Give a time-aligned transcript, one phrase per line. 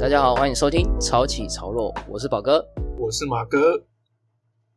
[0.00, 2.64] 大家好，欢迎收听《潮起潮落》，我是宝哥。
[3.00, 3.84] 我是马哥。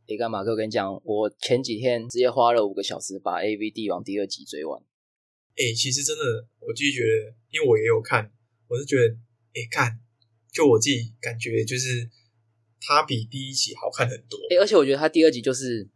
[0.07, 4.81] 你看马哥，我跟你讲，我前几天直接花了五个小时把《A V 帝王》第二集追完。
[4.81, 6.23] 哎、其实真的，
[6.59, 8.31] 我自己觉得，因为我也有看，
[8.67, 9.13] 我是觉得，
[9.53, 9.99] 哎、看，
[10.51, 12.09] 就我自己感觉，就是
[12.81, 14.39] 它比第一集好看很多。
[14.49, 15.87] 诶，而且我觉得他第二集就是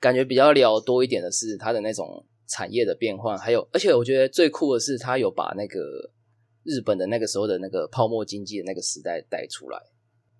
[0.00, 6.10] 感觉比较聊多一点的是他的那种产业的变换，还有，而且我觉得最酷的是他有把那个
[6.64, 9.78] 日本的那个时候的那个泡沫经济的那个时代带出来。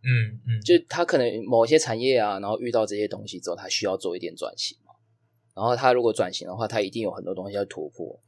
[0.05, 4.93] 嗯嗯，就他可能某些产业啊，然后遇到这些东西之后，他需要做一点转型嘛。
[5.55, 8.21] 然后他如果转型的话，他一定有很多东西要突破。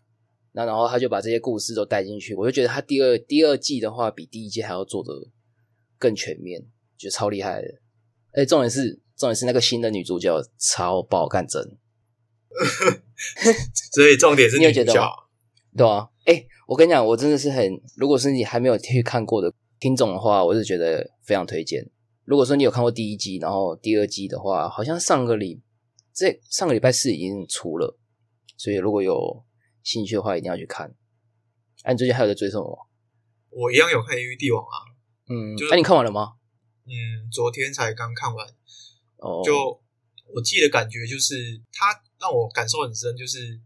[0.52, 5.10] 那然后他就把这些故事都带进去，我就觉得他第二第二季的话，比第一季还要做的
[5.98, 6.60] 更全面，
[6.96, 7.68] 觉得超厉害的。
[8.34, 11.60] 而且重点是，重点是那个新的女主角超爆干真，
[13.94, 15.10] 所以重点是你主角觉得。
[15.76, 21.90] 对啊，哎、我跟你讲，我真的是很，如果是你还没有去看过的听众的话，我是觉得非常推荐。
[22.24, 25.62] 如果说你有看过第一季，然后第二季的话，好像上个礼
[26.12, 27.98] 这上个礼拜四已经出了，
[28.56, 29.44] 所以如果有
[29.82, 30.94] 兴趣的话，一定要去看。
[31.82, 32.88] 哎、你最近还有在追什么？
[33.50, 34.78] 我一样有看《A V 帝王》啊，
[35.28, 36.32] 嗯，就是哎、你看完了吗？
[36.86, 38.46] 嗯，昨天才刚看完，
[39.18, 39.54] 哦，就
[40.34, 43.60] 我自己的感觉就是，他让我感受很深，就是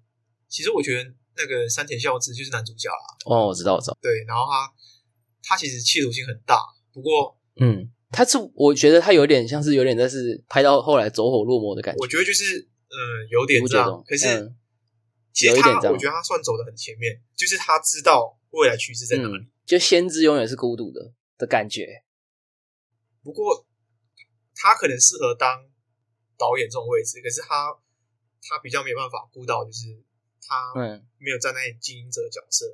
[0.48, 4.70] 其实我觉得那个山田孝之就是男主角啦，哦，我知道，我知道，对，然后他
[5.42, 6.60] 他其实企图心很大，
[6.92, 12.98] 不过嗯，他是我觉得他有点像是有点但是拍到后来走火入魔的感觉我，觉得就是嗯
[13.30, 13.64] 有点。
[13.64, 14.54] 这样可是、嗯
[15.30, 19.36] 其实他有一点这样我觉得他算走的很前面，就是他知道未来趋势在哪里。
[19.36, 22.02] 嗯，就先知永远是孤独的的感觉。
[23.22, 23.64] 不过
[24.56, 25.62] 他可能适合当
[26.36, 27.70] 导演这种位置，可是他
[28.42, 30.02] 他比较没有办法顾到，就是
[30.48, 32.64] 他嗯没有站在经营者的角色，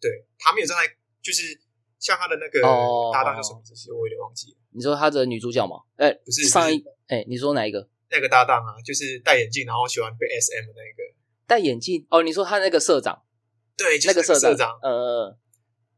[0.00, 1.60] 对他没有站在就是
[1.98, 3.74] 像他的那个哦搭档叫什么名字？
[3.74, 4.58] 其实我有点忘记了。
[4.70, 5.82] 你说他的女主角吗？
[5.96, 7.88] 哎、不是上一哎、你说哪一个？
[8.08, 11.14] 那个搭档啊，就是戴眼镜然后喜欢被 SM 的那个，
[11.46, 13.24] 戴眼镜哦，你说他那个社长，
[13.76, 15.38] 对，就是个社社长，呃呃，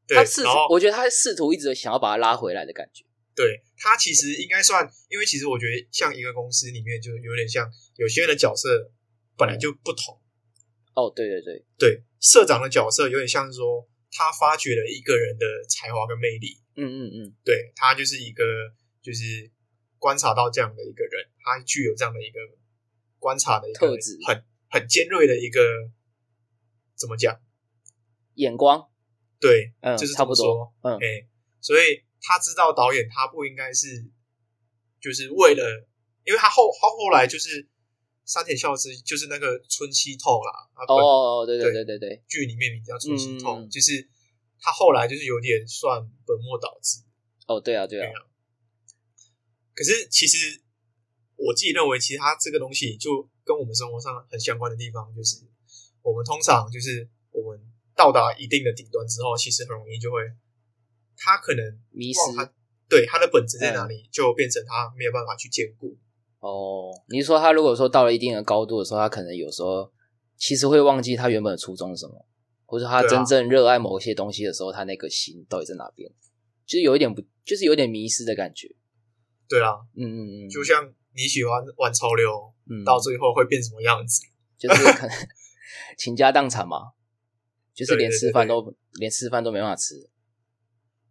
[0.07, 3.05] 对，他试图，我觉得他试图一直想要把他拉回来的感觉。
[3.35, 8.91] 对他其实应该算，因为其实我觉得像一个公司里面就有点像有些人的角色
[9.37, 10.19] 本来就不同，
[10.99, 18.43] 哦，对对对，对社长的角色有点像是说他发掘了一个人的才华跟魅力，嗯嗯嗯，对他就是一个
[19.01, 19.49] 就是
[19.99, 22.41] 观察到这样的一个人，他具有这样的一个
[23.21, 25.61] 观察的一个特质很很尖锐的一个
[26.97, 27.41] 怎么讲？
[28.35, 28.91] 眼光，
[29.39, 31.29] 对，嗯，就是差不多，，嗯哎、
[31.61, 34.05] 所以他知道导演他不应该是
[35.01, 35.89] 就是为了，
[36.25, 37.69] 因为他后他后来就是
[38.29, 40.53] 山田孝之，就是那个春熙透啦，
[40.87, 44.07] 哦，对对对对对对，剧里面名叫春熙透，嗯就是
[44.61, 47.01] 他后来就是有点算本末倒置。
[47.47, 48.05] 哦，对啊对啊。
[48.05, 48.13] 对，
[49.75, 50.61] 可是其实
[51.37, 55.41] 我自己认为，其实他这个东西就跟我们生活上很相关的地方，就是
[56.03, 57.59] 我们通常就是我们
[57.97, 60.21] 到达一定的顶端之后，其实很容易就会，
[61.17, 62.21] 他可能迷失。
[62.37, 62.53] 他
[62.91, 65.97] 对他的本质在哪里，就变成他没有办法去兼顾。
[66.41, 69.91] 哦，你是说他如果说到了一定的高度的时候，他可能有时候
[70.37, 72.27] 其实会忘记他原本的初衷是什么，
[72.65, 76.11] 或者他真正热爱某些东西的时候，他那个心到底在哪边？
[76.65, 78.69] 就是有一点不，就是有点迷失的感觉。
[79.49, 80.85] 对啊，嗯嗯嗯，就像
[81.15, 82.31] 你喜欢玩潮流，
[82.71, 84.21] 嗯到最后会变什么样子？
[84.59, 85.17] 就是可能
[85.97, 86.93] 倾家荡产嘛，
[87.75, 89.95] 就是连吃饭都连吃饭都没办法吃。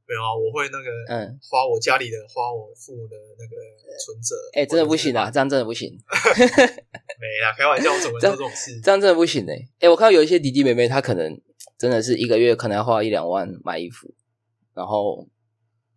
[0.08, 3.56] 没有啊，我会那个嗯，花我家里的，花我父母的那个
[4.00, 4.36] 存折。
[4.54, 5.92] 哎、真的不行啊，这样真的不行，
[7.20, 8.80] 没啦，开玩笑，我怎么做这种事？
[8.80, 11.40] 这样真的不行哎、哎、我看到有一些弟弟妹妹，他可能
[11.78, 14.16] 真的是一个月可能要花一两万买衣服，
[14.74, 15.28] 然后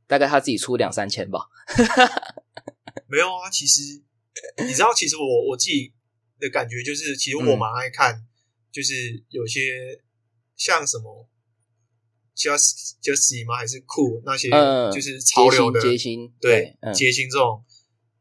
[0.09, 1.47] 大概他自己出两三千吧。
[3.07, 4.03] 没有啊，其实
[4.67, 5.93] 你知道，其实我我自己
[6.41, 8.27] 的感觉就是，其实嗯我蛮爱看，
[8.73, 10.01] 就是有些
[10.57, 11.29] 像什么
[12.41, 13.57] Just Just 吗？
[13.57, 17.63] 还是酷那些，嗯就是潮流的街心对嗯，街星这种，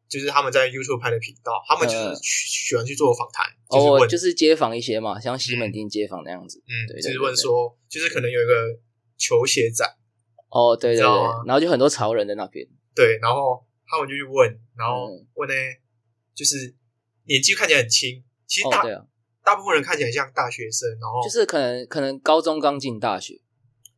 [0.09, 6.61] 就是他们在 YouTube 拍的频道，他们就是嗯喜喜欢去做访谈，就是哦，问，就是街访一些嘛，像西门町街访那样子。
[6.67, 8.77] 嗯，就是问说，就是可能有一个
[9.17, 9.87] 球鞋展，
[10.49, 11.01] 哦，对对
[11.45, 12.67] 然后就很多潮人在那边。
[12.93, 15.55] 对，然后他们就去问，然后嗯问呢，
[16.35, 16.75] 就是
[17.23, 18.83] 年纪看起来很轻，其实大、，
[19.45, 23.39] 大部分人看起来像大学生，然后就是可能可能高中刚进大学，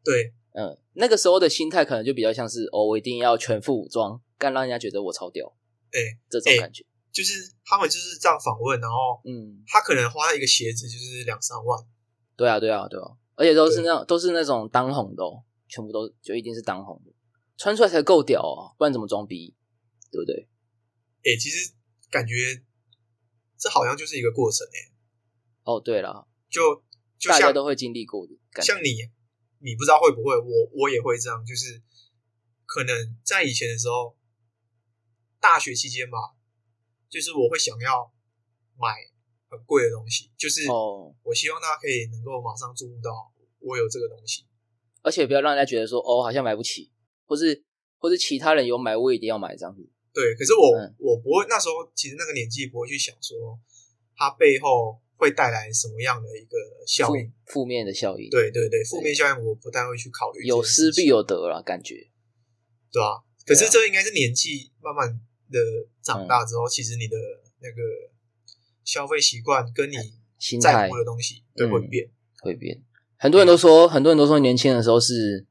[0.04, 5.54] 对嗯，那个时候的心态可能就比较像是哦，我一定要全副武装，干让人家觉得我超屌
[5.94, 6.00] 哎、
[6.30, 6.86] 这种哎感觉。
[7.12, 7.34] 就是
[7.66, 11.86] 他们就是这样访问，然后嗯，他可能花一个鞋子就是两三万，
[12.38, 17.12] 对啊，对啊，对啊，而且都是那种都是那种当红的、哦，全部都就一定是当红的，
[17.58, 19.54] 穿出来才够屌啊，不然怎么装逼，
[20.10, 20.48] 对不对？
[21.24, 21.74] 哎、其实
[22.10, 22.34] 感觉
[23.58, 24.96] 这好像就是一个过程哎、
[25.66, 26.82] 哦，对了，就
[27.20, 28.34] 就大家都会经历过的。
[28.62, 28.90] 像你，
[29.64, 31.82] 你不知道会不会，我我也会这样，就是
[32.66, 34.18] 可能在以前的时候，
[35.40, 36.18] 大学期间吧，
[37.10, 38.12] 就是我会想要
[38.78, 38.96] 买
[39.50, 44.46] 很贵的东西，就是哦，我希望大家可以能够马上注目到我有这个东西。
[45.04, 46.92] 而且不要让人家觉得说哦，好像买不起，
[47.26, 47.64] 或是
[47.98, 49.82] 或是其他人有买，我一定要买这样子。
[50.14, 53.60] 对，可是我、嗯我不会，那时候其实那个年纪不会去想说
[54.16, 56.58] 它背后会带来什么样的一个
[56.88, 57.32] 效负应。
[57.46, 60.44] 负面的效应，，对对对，负面效应我不太会去考虑。
[60.44, 62.10] 有失必，有得啦，感觉。
[62.92, 63.22] 对啊。
[63.46, 65.08] 可是这应该是年纪慢慢
[65.52, 65.60] 的
[66.02, 67.16] 长嗯大之后，其实你的
[67.60, 67.82] 那个
[68.84, 69.96] 消费习惯跟你
[70.40, 72.10] 心态在乎的东西都会嗯变。
[72.42, 72.84] 会变。
[73.18, 75.46] 很多人都说，很多人都说年轻的时候是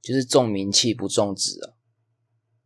[0.00, 1.74] 就是重名气不重质啊。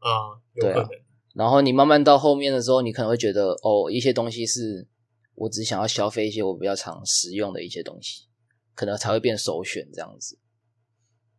[0.00, 0.10] 啊、
[0.52, 1.00] 有对啊可能。
[1.34, 4.86] 然后你慢慢到后面的时候，你可能会觉得哦，一些东西是
[5.34, 8.28] 我只想要消费一些我比较常使用的一些东西，
[8.74, 10.38] 可能才会变首选这样子。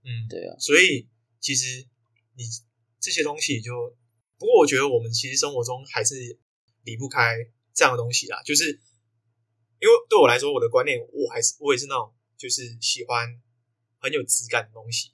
[0.04, 1.08] 嗯，对啊，所以
[1.40, 1.86] 其实
[2.36, 2.44] 你
[3.00, 3.72] 这些东西就，
[4.38, 6.38] 不过我觉得我们其实生活中还是
[6.84, 7.38] 离不开
[7.74, 8.42] 这样的东西啦。
[8.44, 8.66] 就是
[9.80, 13.42] 因为对我来说，我的观念，我还是我也是那种就是喜欢
[14.00, 15.12] 很有质感的东西。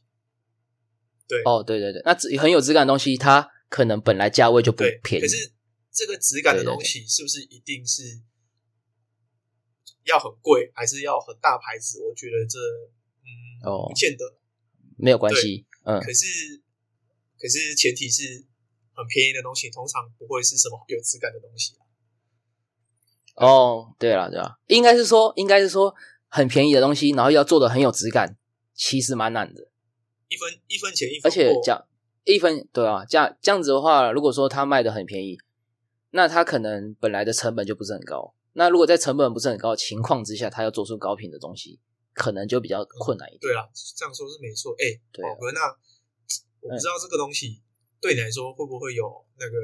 [1.27, 5.21] 对，哦，对对对，那质很有质感的东西，它可能本来价位就不，便宜。
[5.21, 5.51] 可是
[5.91, 8.19] 这个质感的东西是不是一定是
[10.09, 12.01] 要很贵，还是要很大牌子？
[12.03, 12.59] 我觉得这
[13.23, 13.29] 嗯，
[13.69, 14.25] 哦不见得。
[14.97, 16.25] 没有关系，嗯，可是，
[17.39, 18.45] 可是前提是
[18.91, 21.87] 很便宜的东西，通常不会是什么有质感的东西啊。
[23.35, 25.95] 哦，对了对了，应该是说，应该是说
[26.27, 28.35] 很便宜的东西，然后要做的很有质感，
[28.73, 29.69] 其实蛮难的。
[30.27, 31.87] 一分一分钱一分而且货这样
[32.25, 35.37] 一分对啊，这样这样子的话，如果说他卖的很便宜，
[36.09, 38.35] 那他可能本来的成本就不是很高。
[38.53, 41.79] 那如果在成本不是很高的情况之下，他要做出高品的东西，
[42.13, 43.39] 可能就比较困难一点。
[43.41, 44.73] 对啦，这样说是没错。
[44.73, 45.61] 哎、对哥，那
[46.59, 47.61] 我不知道这个东西
[48.01, 49.55] 对你来说会不会有那个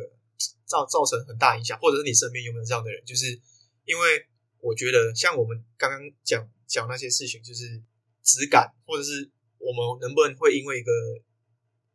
[0.65, 3.03] 造造成很大影响，或者是你身边有没有这样的人？
[3.05, 3.39] 就是
[3.85, 4.25] 因为
[4.59, 7.81] 我觉得像我们刚刚讲讲那些事情，就是
[8.23, 10.91] 质感，或者是我们能不能会因为一个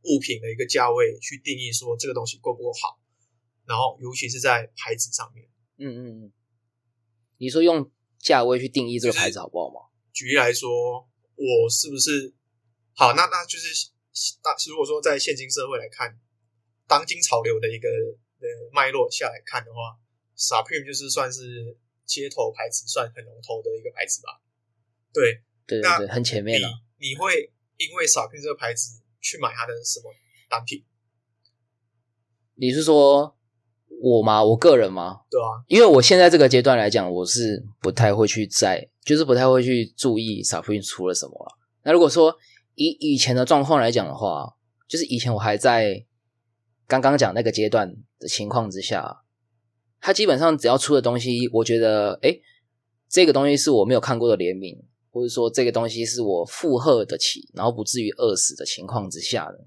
[0.05, 2.99] 物品的一个价位去定义说这个东西够不够好，
[3.65, 5.47] 然后尤其是在牌子上面。
[5.79, 6.33] 嗯嗯嗯，
[7.41, 9.89] 你说用价位去定义这个牌子好不好嘛？
[10.13, 12.35] 举例来说，我是不是
[12.93, 13.15] 好？
[13.15, 13.89] 那那就是
[14.45, 16.21] 那如果说在现今社会来看，
[16.87, 19.97] 当今潮流的一个呃脉络下来看的话
[20.37, 24.43] ，Supreme 就是算是街头牌子，算很龙头的一个牌子吧。
[25.11, 25.41] 对，
[25.81, 26.69] 那对对对，很前面了。
[26.99, 30.13] 你你会因为 Supreme 这个牌子去买它的什么
[30.51, 30.85] 单品？
[32.57, 33.39] 你是说
[34.01, 34.43] 我吗？
[34.43, 35.21] 我个人吗？
[35.31, 41.59] 对啊，因为我现在这个阶段来讲，我是不太会去在，就是不太会去注意 Supreme 出了什么了。
[41.83, 42.37] 那如果说
[42.75, 44.55] 以以前的状况来讲的话，
[44.89, 46.05] 就是以前我还在
[46.87, 49.23] 刚刚讲那个阶段的情况之下，
[50.01, 52.41] 他基本上只要出的东西，我觉得，诶，
[53.09, 59.59] 这个东西是我没有看过的联名，或者说这个东西是我负荷得起，然后不至于饿死的情况之下呢，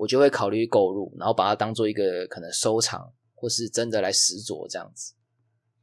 [0.00, 3.12] 我就会考虑购入，然后把它当做一个可能收藏。
[3.42, 5.14] 或是真的来实着这样子，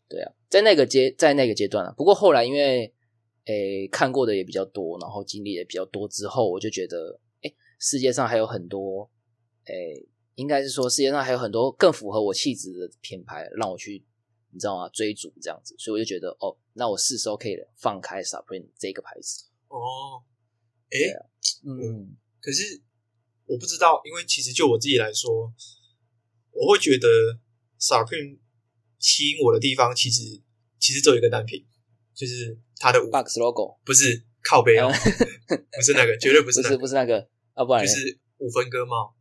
[0.08, 2.94] 对啊，在那个阶在那个阶段啊，不过后来因为
[3.46, 9.10] 诶看过的也比较多，然后经历也比较多之后，我就觉得诶世界上还有很多
[9.66, 14.06] 诶，应该是说世界上还有很多更符合我气质的品牌，让我去
[14.52, 14.88] 你知道吗？
[14.90, 20.22] 追逐这样子，所以我就觉得哦，那我是时候可以放开 Supreme 这个牌子，哦，
[20.92, 21.14] 对诶，
[21.66, 22.80] 嗯，可是
[23.48, 25.52] 我不知道，因为其实就我自己来说，
[26.52, 27.08] 我会觉得
[27.80, 28.38] Supreme
[29.00, 30.22] 吸引我的地方，其实
[30.80, 31.66] 其实只有一个单品，
[32.14, 39.16] 就是它的五 box logo 不是靠背哦，不是那个，绝对不是 不是那个，不是那个啊，不然就是五分割帽。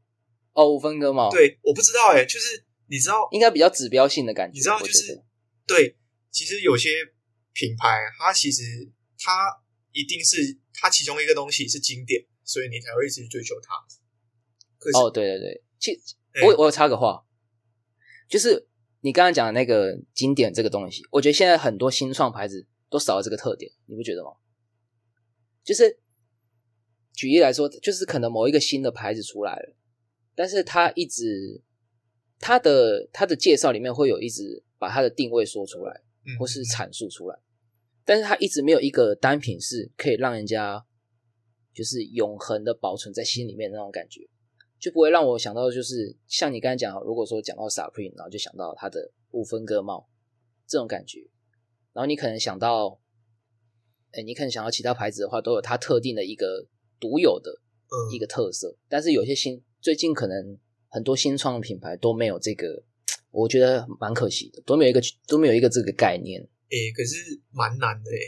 [0.52, 5.22] 哦五分割帽，，对，我不知道哎、就是你知道，应该比较指标性的感觉，你知道就是
[5.66, 5.94] 对，
[6.30, 6.88] 其实有些
[7.52, 8.62] 品牌它其实
[9.18, 9.32] 它
[9.92, 13.74] 一定是它其中一个东西是经典，所以你才会一直追求它。
[14.86, 15.92] 可是哦，对对对，其
[16.34, 17.24] 哎我我有插个话，
[18.28, 18.68] 就是
[19.00, 24.30] 你刚刚讲的那个经典这个东西，我觉得现在很多新创牌子都少了这个特点，你不觉得吗？
[25.64, 25.98] 就是
[27.12, 29.74] 举例来说，就是可能某一个新的牌子出来了，
[30.36, 31.60] 但是它一直
[32.38, 37.36] 它的它的介绍里面会有一直把它的定位说出来，嗯或是阐述出来，
[38.04, 40.86] 但是它一直没有一个单品是可以让人家
[41.74, 44.28] 就是永恒的保存在心里面的那种感觉，
[44.78, 50.08] 就不会让我想到就是像你刚才讲，如果说讲到 Supreme，然后就想到它的五分割帽
[50.66, 51.28] 这种感觉，
[51.92, 53.00] 然后你可能想到，
[54.12, 56.66] 哎，你可能想到其他牌子的话，都有它特定的一个
[57.00, 57.50] 独有的
[57.88, 58.12] 嗯。
[58.14, 62.84] 一个特色，但是有些新最近可能很多新创的品牌都没有这个，
[63.30, 66.40] 我觉得蛮可惜的，都没有一个都没有一个这个概念。
[66.68, 68.18] 诶，可是蛮难的诶，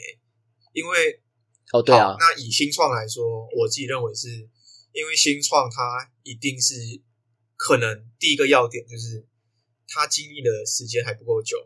[0.73, 1.21] 因为
[1.73, 4.49] 哦，对啊，那以新创来说，我自己认为是
[4.99, 6.75] 因为新创它一定是
[7.55, 9.25] 可能第一个要点就是
[9.87, 11.57] 它经历的时间还不够久，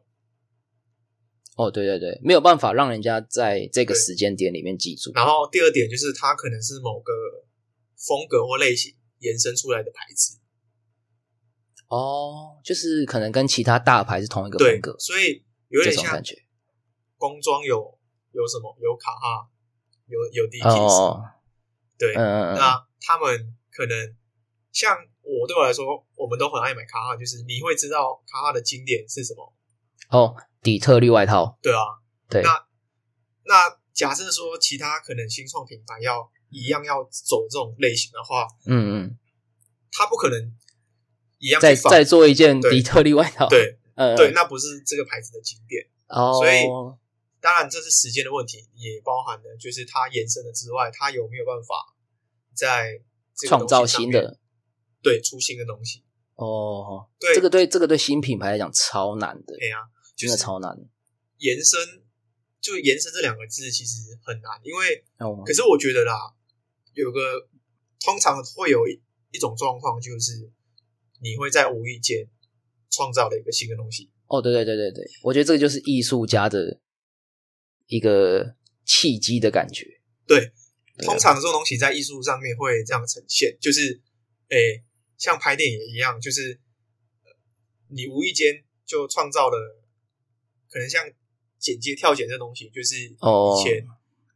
[1.57, 5.11] 哦，对对对，没有办法让人家在这个时间点里面记住。
[5.15, 7.12] 然后第二点就是它可能是某个
[7.97, 10.39] 风格或类型延伸出来的牌子，
[11.89, 16.37] 哦，就是可能跟其他大牌是同一个风格，，所以有点像种感觉。
[17.17, 17.99] 工装有
[18.33, 19.49] 有什么有卡哈，
[20.07, 21.23] 有有 D Kiss，、哦，
[21.97, 24.17] 对，嗯嗯嗯，那他们可能
[24.73, 25.85] 像我对我来说，
[26.17, 29.53] 我们都很爱买卡哈，就是你会知道卡哈的经典是什么，
[30.11, 31.81] 哦，底特律外套，对啊。
[32.29, 32.67] 对，那
[33.45, 39.19] 那假设说其他可能新创品牌要一样要走这种类型的话，嗯嗯，
[39.91, 40.57] 他不可能
[41.39, 43.79] 一样再再做一件底特律外套，，对。
[43.95, 45.87] 嗯，对，那不是这个牌子的经典。
[46.09, 46.65] 哦，所以
[47.43, 51.92] 当然这是时间的问题，也包含了就是它延伸的之外，它有没有办法
[52.55, 53.01] 在
[53.49, 54.39] 创造新的，
[55.03, 56.05] 对出新的东西。
[56.35, 59.79] 哦，对，这个对这个对新品牌来讲超难的，对啊，
[60.17, 60.77] 就是真的超难。
[61.39, 61.79] 延伸，
[62.61, 66.15] 就延伸这两个字其实很难，因为哦可是我觉得啦，
[66.95, 67.49] 有个
[68.01, 70.51] 通常会有一一种状况，就是
[71.21, 72.27] 你会在无意间
[72.91, 74.11] 创造了一个新的东西。
[74.27, 76.81] 哦，对对对对对，我觉得这个就是艺术家的
[77.87, 80.01] 一个契机的感觉。
[80.27, 80.53] 对，
[80.99, 84.01] 通常这种东西在艺术上面会这样呈现，就是
[84.49, 84.83] 诶，
[85.17, 86.61] 像拍电影一样，就是
[87.25, 87.31] 呃
[87.89, 89.83] 你无意间就创造了，
[90.71, 91.05] 可能像
[91.59, 93.87] 剪接跳剪这东西，就是哦以前、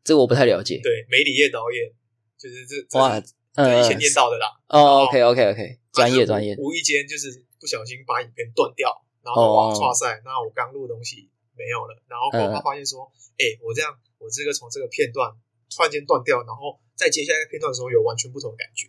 [0.02, 0.80] 这个我不太了解。
[0.82, 1.92] 对梅里叶导演，
[2.38, 4.46] 就是这这哇以前念到的啦。
[4.68, 6.54] 哦，OK OK OK，专业专业。
[6.56, 15.34] 无意间就是不小心把影片断掉，然后哦哇，哇塞，那我刚录的东西没有了，然后过后嗯他发现说，哎、我这样，我这个从这个片段
[15.68, 18.88] 突然间断掉，然后在接下来片段的时候有完全不同的感觉，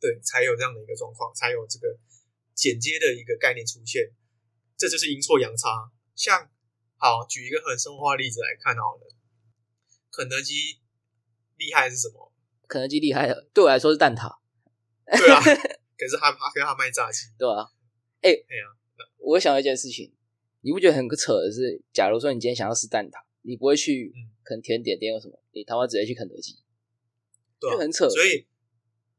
[0.00, 1.98] 对，才有这样的一个状况，才有这个
[2.54, 4.12] 剪接的一个概念出现，
[4.76, 5.90] 这就是阴错阳差。
[6.14, 6.50] 像
[6.96, 9.08] 好举一个很生活化例子来看好了，
[10.12, 10.80] 肯德基
[11.56, 12.32] 厉害是什么？
[12.68, 14.38] 肯德基厉害的，对我来说是蛋挞，
[15.04, 17.66] 对啊，可是他他跟他卖炸鸡， 对啊、
[18.22, 18.64] 哎哎呀，
[19.18, 20.14] 我想到一件事情，
[20.60, 24.30] 你不觉得很扯的是，假如说你今天想要吃蛋挞，你不会去嗯。
[24.46, 26.54] 可能甜点店有什么，你他妈直接去肯德基，
[27.58, 28.06] 对啊，就很扯。
[28.10, 28.44] 所以，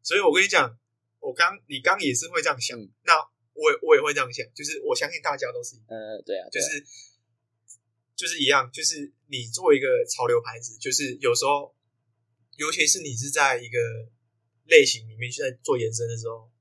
[0.04, 0.78] 所以我跟你讲，
[1.20, 3.18] 我刚你刚也是会这样想，嗯那
[3.54, 6.86] 我也我也会这样想，就是我相信大家都是呃，对啊，对啊就是
[8.16, 11.74] 就是一样，就是你做一个潮流牌子，就是有时候，
[12.58, 13.80] 尤其是你是在一个
[14.68, 16.52] 类型里面去在做延伸的时候，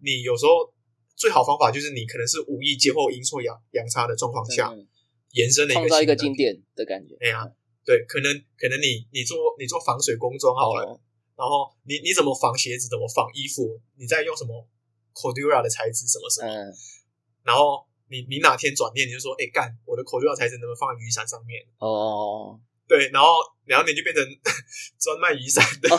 [0.00, 0.70] 你有时候
[1.16, 4.86] 最好方法就是你可能是无意间或阴错阳阳差的状况下嗯
[5.32, 7.16] 延伸的一个创造一个经典的感觉。
[7.20, 7.50] 哎呀
[7.84, 11.00] 对，可能可能你你做你做防水工装好了，哦，
[11.36, 14.66] 然后你你怎么防鞋子，怎么防衣服，你在用什么
[15.12, 16.72] Cordura 的材质什么什么，嗯，
[17.42, 21.60] 然后你你哪天转念你就说，哎干，我的 Cordura 材质能不能放在雨伞上面？
[21.78, 23.28] 哦，对，然后
[23.64, 24.24] 然后你就变成
[24.98, 25.98] 专卖雨伞的、哦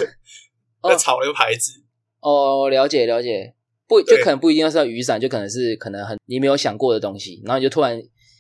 [0.82, 1.84] 哦的潮流牌子，
[2.20, 3.56] 哦，了解了解，
[3.88, 8.00] 不就可能不一定要是要雨伞，就可能是可能很你没有想过的东西，然后你就突然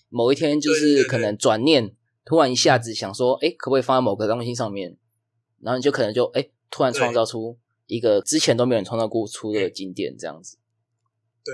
[0.09, 1.95] 某一天就是可能转念，
[2.25, 4.97] 突然一下子想说，哎，可不可以放在某个东西上面？
[5.61, 10.57] 然后你就可能就哎，突然创造出一个之前都没有人创造过出的经典，这样子。
[11.43, 11.53] 对，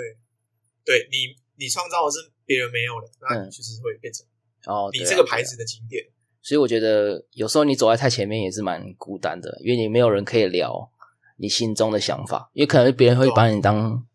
[0.86, 4.26] 对你你创造的是别人没有的，那嗯你就是会变成
[4.66, 6.04] 哦，你这个牌子的经典。
[6.42, 10.90] 所以我觉得有时候你走在太前面也是蛮孤单的，因为你没有人可以聊
[11.38, 14.06] 你心中的想法，因为可能别人会把你当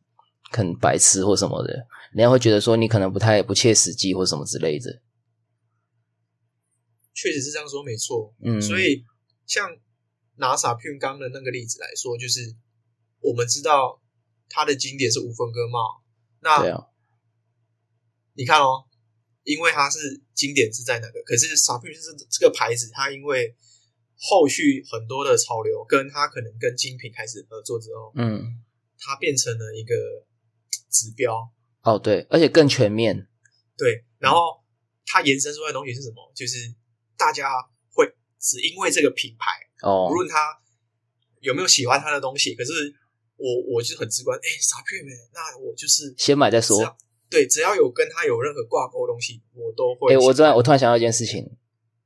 [0.50, 1.72] 很白痴或什么的，
[2.12, 5.00] 人家会觉得说你可能不太不切实际或什么之类的。
[7.16, 8.34] 确实是这样说，没错。
[8.44, 9.02] 嗯，所以
[9.46, 9.66] 像
[10.36, 12.54] 拿傻片刚的那个例子来说，就是
[13.20, 14.02] 我们知道
[14.50, 16.04] 它的经典是无分割帽，
[16.40, 16.86] 那
[18.34, 18.84] 你看哦，
[19.44, 21.22] 因为它是经典是在哪个？
[21.24, 23.56] 可是傻片是这个牌子，它因为
[24.18, 28.62] 后续很多的潮流，跟它可能跟精品开始合作之后，嗯，
[28.98, 29.94] 它变成了一个
[30.90, 33.26] 指标，哦对，而且更全面。
[33.78, 34.62] 对，然后
[35.06, 36.32] 它延伸出来的东西是什么？
[36.34, 36.74] 就是
[37.16, 37.48] 大家
[37.92, 38.06] 会
[38.38, 39.50] 只因为这个品牌，
[39.82, 40.08] 哦。
[40.10, 40.58] 无，论他
[41.40, 42.72] 有没有喜欢他的东西，可是
[43.36, 46.96] 我我就是很直观，哎，傻片没，那我就是先买再说。
[47.28, 50.18] 对，只要有跟他有任何挂钩的东西，我都会哎。
[50.18, 51.44] 我突然我突然想到一件事情，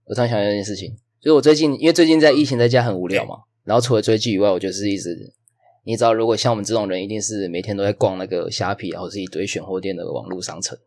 [0.05, 5.35] 我突然想到一件事情，就是我最近因为最近在疫情在家很无聊嘛，然后除了追剧以外，我就是一直，
[5.85, 10.79] 你知道，如果像我们这种人，一定是每天都在逛那个虾皮，然后是一堆选货店的网络商城。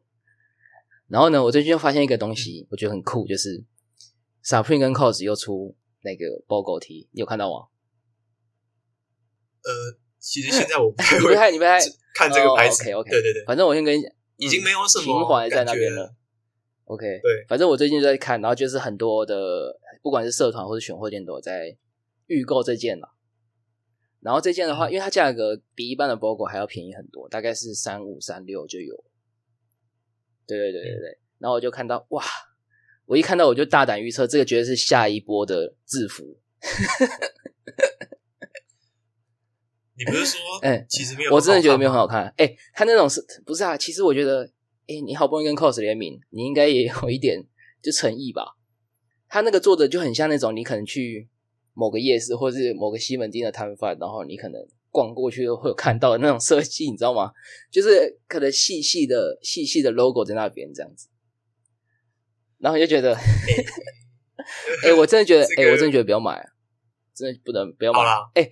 [1.08, 3.63] 然后呢，我最近就发现一个东西，我觉得很酷，就是
[4.43, 7.67] Supreme 跟 COS 又出那个 BOGO T，你有看到吗？
[9.63, 11.79] 呃，其实现在我不太 不太你不太
[12.13, 12.83] 看这个牌子。
[12.83, 16.13] OK OK，对对对，反正我先跟你讲，已经没有什么情怀在那边了。
[16.85, 21.77] OK，对，反正我最近就在看，然后就是很多的，不管是社团或者选货店都有在
[22.27, 23.15] 预购这件了。
[24.19, 29.03] 然后这件的话，因为它价格比一般的 BOGO 还要便宜很多，大概是三五三六就有。
[30.45, 31.17] 对对对对对。
[31.39, 32.23] 然后我就看到哇，
[33.05, 36.38] 我一看到我就大胆预测，这个绝对是下一波的制服。
[39.95, 42.07] 你不是说， 哎其实没有，我真的觉得没有很好。
[42.07, 42.33] 看。
[42.38, 43.77] 哎，他那种是不是啊？
[43.77, 44.43] 其实我觉得，
[44.88, 47.43] 哎，你好不容易跟 cos 联名，你应该也有一点
[47.81, 48.57] 就诚意吧。
[49.27, 51.29] 他那个做的就很像那种你可能去
[51.74, 57.31] 某个夜市或是某个西门町的摊贩，然后你可能逛过去会有看到的那种设计，你知道吗？
[57.72, 61.07] 就是可能细细的细细的 logo 在那边这样子，
[62.63, 63.13] 然后你就觉得，
[64.88, 66.41] 哎、我真的觉得，哎、这个我真的觉得不要买，
[67.13, 68.32] 真的不能不要买好啦。
[68.36, 68.50] 哎、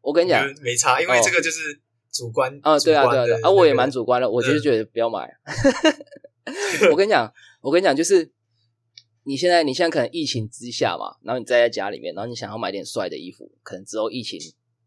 [0.00, 1.80] 我跟你讲，没差，因为哦这个就是
[2.12, 5.28] 主观啊，对啊，对啊，对啊，啊，我也蛮主主观的，我就是觉得不要买。
[6.92, 8.30] 我跟你讲，我跟你讲，就是
[9.24, 14.38] 你现在，你现在可能疫情之下嘛，然后你待在家里面，然后你想要买点帅的衣服，可能之后疫情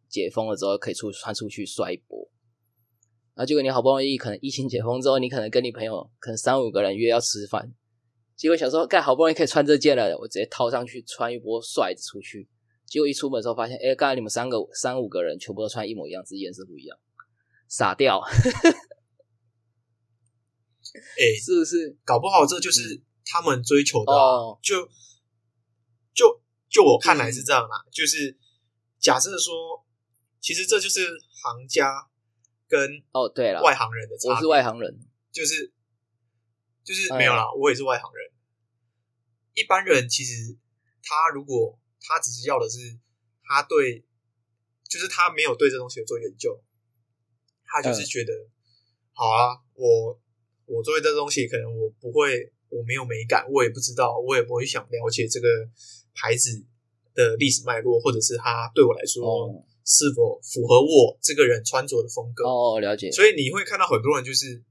[0.08, 2.29] 解封了之后可以出穿出去帅一波。
[3.36, 7.74] 然后结果你好不容易可能疫情解封之后，你可能跟你朋友可能三五个人约要吃饭，
[8.35, 12.49] 结果想说干好不容易可以穿这件了，我直接套上去穿一波帅的出去。
[12.85, 16.98] 结果一出门的时候发现，哎，刚才你们三个三五个人全部都穿一模一样，只是颜色不一样，
[17.67, 18.19] 傻掉，
[20.93, 21.98] 哎，是不是？
[22.03, 24.87] 搞不好这就是他们追求的啊哦，就
[26.13, 28.37] 就就我看来是这样啦，就是
[29.00, 29.83] 假设说，
[30.39, 32.07] 其实这就是行家
[32.67, 35.00] 跟哦，对了，外行人的差别，我是外行人，
[35.31, 35.72] 就是
[36.83, 38.31] 就是哎没有啦，我也是外行人。
[39.53, 40.57] 一般人其实
[41.03, 43.00] 他如果他只是要的是
[43.43, 44.03] 他对，
[44.89, 46.61] 就是他没有对这东西有做研究，
[47.65, 48.33] 他嗯就是觉得、
[49.13, 50.19] 好啊，我
[50.65, 55.48] 我作为这东西可能我不会，我没有美感，我也不知道，我也不会想了解这个
[56.13, 56.65] 牌子
[57.13, 62.46] 的历史脉络，或者是它对我来说哦是否符合我这个人穿着的风格。
[62.46, 64.63] 哦，了解，所以你会看到很多人就是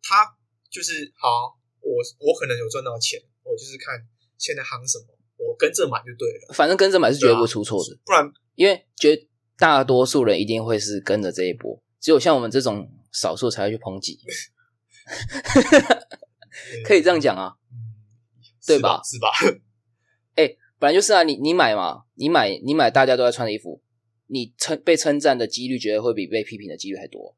[0.00, 0.37] 他
[0.70, 3.94] 就是好，我我可能有赚到钱，我就是看
[4.36, 9.26] 现在行什么，我跟着买就对了，反正跟着买是绝对不会出错的，不然因为绝
[9.56, 14.18] 大多数人一定会是跟着这一波，只有像我们这种少数才会去抨击，
[16.84, 17.54] 可以这样讲啊。
[17.72, 17.94] 嗯，
[18.66, 19.32] 对吧是吧？
[19.38, 19.58] 是吧？
[20.80, 23.82] 本来就是啊，你你买嘛，你买你买大家都在穿的衣服，
[24.28, 27.36] 你称被称赞的几率绝对会比被批评的几率还多。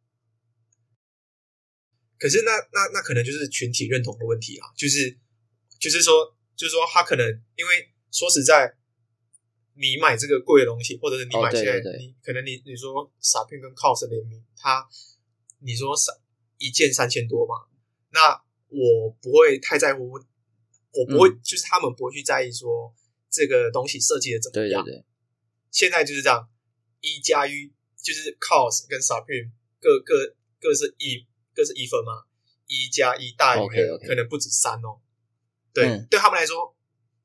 [2.21, 5.17] 可是那那那可能就是群体认同的问题啦，就是
[5.79, 8.77] 就是说就是说他可能因为说实在，
[9.75, 14.87] 你买这个贵的东西，或者是你哦买现在、对对对你可能你你说傻片跟 cos 联名，他
[15.61, 16.15] 你说三
[16.59, 17.55] 一件三千多嘛，
[18.13, 18.37] 那
[18.69, 22.95] 我不会太在乎，我不会、就是他们不会去在意说
[23.31, 25.05] 这个东西设计的怎么样，对对对，
[25.71, 26.47] 现在就是这样，
[27.01, 31.27] 一加一就是 cos 跟 Supreme 各各各是一
[31.61, 32.25] 各是一分嘛，
[32.67, 34.07] 一加一大于 OK，OK。
[34.07, 34.97] 可能不止三哦。
[35.75, 36.07] 对，嗯。
[36.11, 36.75] 对他们来说，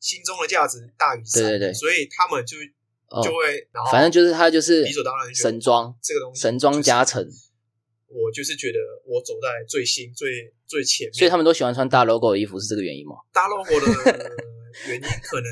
[0.02, 1.74] 心中的价值大于三，对对对。
[1.74, 2.58] 所以他们就
[3.08, 3.24] 哦。
[3.24, 7.32] 就会，然后反正就是他就是理所当然神装这个东西神装加就是成，
[8.08, 13.16] 我就是觉得我走在最新最最前面，所以他们都喜欢穿大 logo 的衣服，是这个原因吗？
[13.32, 14.32] 大 logo 的
[14.88, 15.52] 原因可能，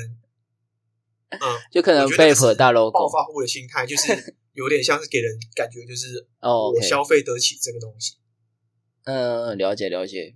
[1.40, 1.40] 嗯，
[1.72, 8.16] 就可能我觉得那 Bape 个是大 logo 暴发户的心态，就是有点像是给人感觉就是哦我消费得起这个东西。
[9.04, 10.34] 嗯，了解了解，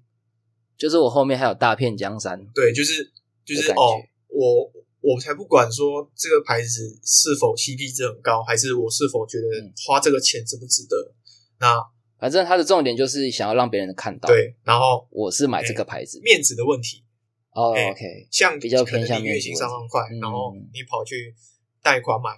[0.76, 3.12] 就是我后面还有大片江山，对，就是
[3.44, 9.72] 就是哦，我我才不管说这个牌子是否 CP 值很高，还是我是否觉得嗯。
[9.86, 11.14] 花这个钱值不值得。
[11.60, 11.82] 那
[12.18, 17.04] 反正它的重点就是想要让别人看到，，对，然后我是买这个牌子，面子的问题，
[17.52, 21.34] 哦哎，OK，像比较偏向你月薪三万块，嗯然后你跑去
[21.82, 22.30] 贷款买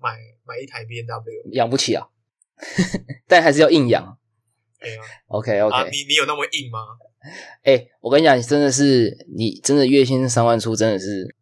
[0.00, 2.08] 买买一台 B N W，养不起啊，
[3.28, 4.18] 但还是要硬养
[5.28, 6.78] ，，OK 啊，OK，你你有那么硬吗？
[7.62, 11.34] 哎、我跟你讲，真的是你真的月薪三万出，真的是，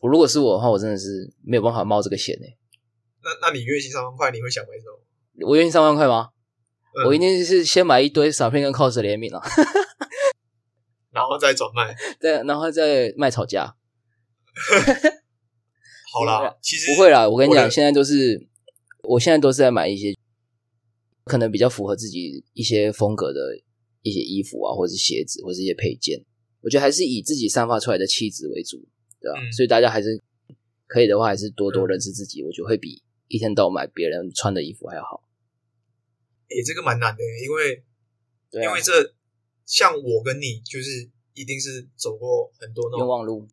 [0.00, 2.46] 我如果是我的话，我真的是没有办法冒这个险哎、
[3.24, 5.48] 那那你月薪三万块，你会想买什么？
[5.48, 6.30] 我月薪三万块吗？
[6.98, 9.42] 嗯我一定是先买一堆傻片跟 cos 联名啊，
[11.12, 11.94] 然后再转卖。
[12.18, 13.74] 再然后再卖吵架。
[16.14, 18.46] 好啦，其实不会啦，我跟你讲，现在都是，
[19.02, 20.14] 我现在都是在买一些
[21.26, 23.60] 可能比较符合自己一些风格的
[24.02, 26.24] 一些衣服啊，或者是鞋子，或者是一些配件。
[26.62, 28.78] 我觉得还是以自己散发出来的气质为主，
[29.20, 30.22] 对吧、嗯所以大家还是
[30.86, 35.28] 可以的话，还是多多认识自己，我觉得会比一天到晚买别人穿的衣服还要好。
[36.48, 37.84] 诶、这个蛮难的，因为、
[38.52, 39.14] 因为，这
[39.64, 43.48] 像我跟你，就是一定是走过很多那种冤枉路。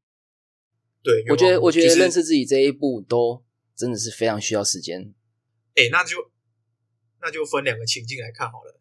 [1.02, 3.44] 对，我觉得，我觉得认识识自己这一步都
[3.76, 5.14] 真的是非常需要时间。
[5.76, 6.32] 诶、那就
[7.24, 8.80] 那就分两个情境来看好了。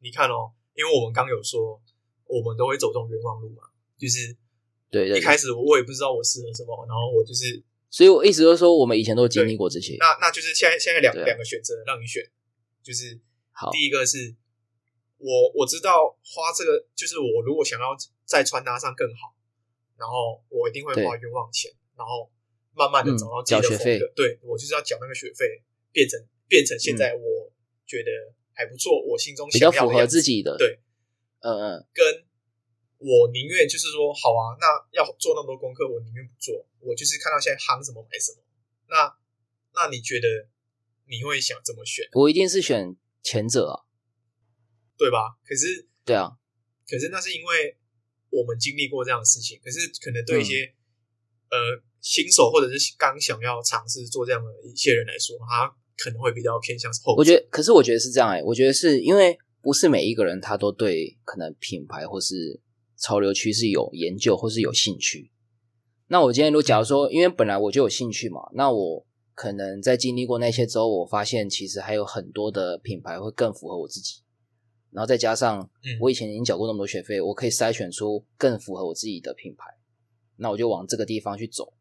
[0.00, 1.80] 你看哦，因为我们刚有说，
[2.24, 3.62] 我们都会走这种冤枉路嘛，
[3.96, 4.34] 就是
[4.90, 9.96] 对一开始我也不知道我适合什么，然后我就是所以我一直都说，我们以前都经历过这些。
[10.00, 12.24] 那那就是现在现在两两个选择让你选，
[12.82, 13.20] 就是
[13.52, 14.34] 好，第一个是
[15.16, 19.36] 我我知道花这个，就是我如果想要在穿搭上更好，
[19.96, 22.30] 然后我一定会花冤枉钱，然后
[22.74, 24.12] 慢慢的嗯找到自己的缴学费风格。
[24.14, 27.33] 对我就是要缴那个学费，变成变成现在我
[27.86, 28.10] 觉得
[28.52, 30.56] 还不错，我心中比较符合自己的。
[30.56, 30.78] 对，
[31.40, 32.24] 嗯嗯，跟
[32.98, 38.38] 我宁愿就是说，好啊，那要做那么多功课，我宁愿不做，我就是看到现在夯什么买什么。
[38.88, 39.16] 那
[39.74, 40.48] 那你觉得
[41.06, 43.84] 你会想怎么选，我一定是选前者啊。
[44.96, 45.36] 对吧？
[45.44, 46.38] 可是对啊，
[46.88, 47.76] 可是那是因为
[48.30, 50.72] 我们经历过这样的事情，可是可能对一些、
[51.50, 57.18] 呃新手或者是刚想要尝试做这样的一些人来说，他可能会比较偏向后者。
[57.18, 62.60] 我觉得，可是我觉得是这样哎、我觉得是因为不是每一个人他都对可能品牌或是
[62.98, 65.30] 潮流趋势有研究或是有兴趣。
[66.08, 74.20] 那我今天如果假如说，因为本来我就有兴趣嘛，那我可能在经历过那些之后，我发现其实还有很多的品牌会更符合我自己。
[74.90, 79.64] 然后再加上嗯我以前已经缴过那么多学费，我可以筛选出更符合我自己的品牌，
[80.36, 81.72] 那我就往这个地方去走。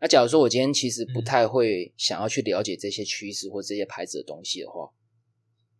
[0.00, 4.88] 那假如说我今天其实不嗯太会想要去了解这些趋势或这些牌子的东西的话，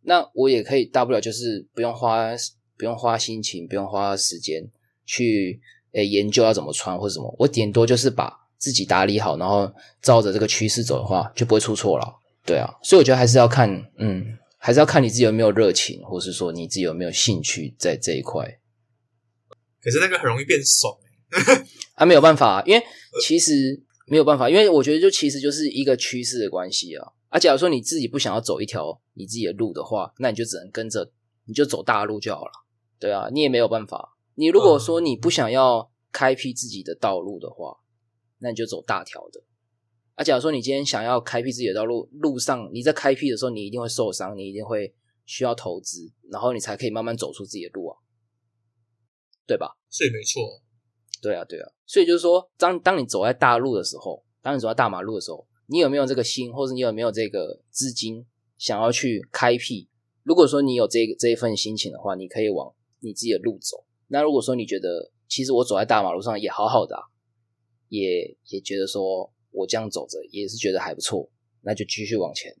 [0.03, 2.29] 那我也可以大不了就是不用花
[2.77, 4.63] 不用花心情，不用花时间
[5.05, 5.59] 去
[5.93, 12.19] 诶研究要怎么穿或者什么，我顶多就是把自己打理好，然后照着这个趋势走的话，就不会出错了。
[12.45, 18.59] 对啊，所以我觉得还是要看，嗯，还是要看你自己有没有热情，或是说你自己有没有兴趣在这一块。
[19.81, 20.95] 可是那个很容易变怂、
[21.31, 22.83] 欸， 啊，没有办法、因为
[23.23, 27.13] 其实没有办法，因为我觉得就其实就是一个趋势的关系啊。
[27.29, 31.09] 啊，假如说你自己不想要走一条你自己的路的话，那你就只能跟着，
[31.45, 32.51] 你就走大路就好了。
[32.99, 34.17] 对啊，你也没有办法。
[34.35, 37.77] 你如果说你不想要开辟自己的道路的话，
[38.39, 39.45] 那你就走大条的。
[40.15, 44.93] 啊，假如说你今天想要开辟自己的道路，路上你在开辟的时候，你一定会受伤，你一定会
[45.25, 47.95] 需要投资，然后你才可以慢慢走出自己的路啊，
[49.47, 49.77] 对吧？
[49.89, 50.61] 所以没错。
[51.21, 58.25] 对啊，对啊，所以就是说，当当你走在大路的时候，当你走在大马路的时候，你有没有这个心，或者你有没有这个资金，
[58.57, 59.87] 想要去开辟？
[60.23, 63.85] 如果说你有这个这一份心情的话，你可以往你自己的路走。
[64.07, 67.03] 那如果说你觉得，其实我走在大马路上也好好的、啊，
[67.87, 71.29] 也也觉得说我这样走着也是觉得还不错，
[71.61, 72.55] 那就继续往前。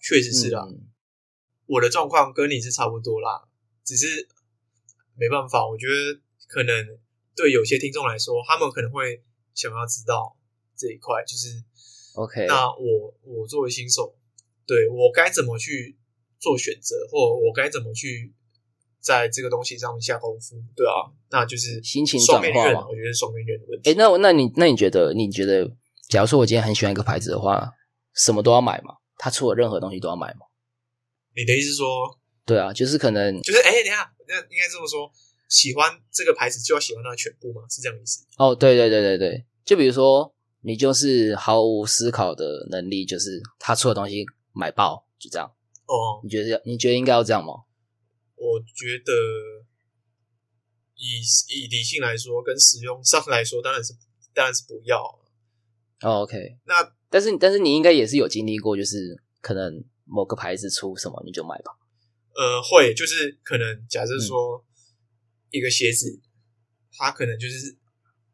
[0.00, 0.88] 确实是啦，嗯
[1.66, 3.48] 我的状况跟你是差不多啦，
[3.84, 4.28] 只是
[5.16, 6.98] 没办法，我觉得可能
[7.36, 9.22] 对有些听众来说，他们可能会
[9.54, 10.36] 想要知道
[10.76, 11.62] 这一块，就是
[12.14, 14.14] ，OK，那我我作为新手，
[14.66, 15.96] 对我该怎么去
[16.38, 18.32] 做选择，或我该怎么去
[19.00, 23.90] 在这个东西上面下功夫，对啊，那就是心情双面刃转化嘛我觉得是双面刃的问题。
[23.90, 25.70] 哎，那我那你那你觉得你觉得，
[26.08, 27.72] 假如说我今天很喜欢一个牌子的话，
[28.14, 28.96] 什么都要买嘛？
[29.16, 30.46] 他出了任何东西都要买吗？
[31.36, 31.86] 你的意思是说，
[32.46, 35.10] 对啊，就是可能就是哎，等一下，那应该这么说，
[35.54, 37.62] 喜欢这个牌子就要喜欢它的全部吗？
[37.70, 38.26] 是这样意思？
[38.38, 45.48] 哦，对对对对对，就比如说你就是毫无思考的能力，就是他出的东西买爆，就这样。
[45.86, 47.54] 哦，你觉得你觉得应该要这样吗？
[48.34, 49.12] 我觉得
[50.96, 51.22] 以
[51.54, 53.94] 以理性来说，跟使用上来说，当然是
[54.34, 55.00] 当然是不要。
[56.02, 56.74] 哦，OK，那
[57.08, 61.78] 但是但是你应该也是有经历过，就是可能某个牌子出什么你就买吧。
[62.34, 64.64] 呃，会就是可能假嗯设说
[65.54, 66.20] 一个鞋子，
[66.98, 67.78] 它可能就是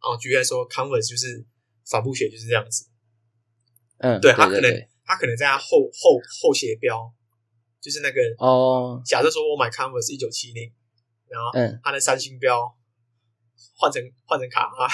[0.01, 1.45] 哦，举例来说，Converse 就是
[1.87, 2.87] 帆布鞋就是这样子，
[3.99, 4.89] 嗯，对它可能对对。
[5.05, 7.13] 它可能在它后后后鞋标，
[7.81, 10.73] 就是那个哦，假设说我买 Converse 一九七零，
[11.29, 11.81] 然后嗯。
[11.83, 12.63] 它的三星标
[13.75, 14.89] 换成换成卡哈，